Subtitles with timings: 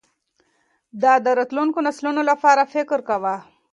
[1.01, 3.35] ده د راتلونکو نسلونو لپاره فکر کاوه.